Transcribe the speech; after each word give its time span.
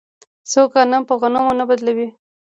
څوک 0.51 0.69
غنم 0.75 1.03
په 1.09 1.13
غنمو 1.21 1.51
نه 1.59 1.63
بدلوي. 1.69 2.07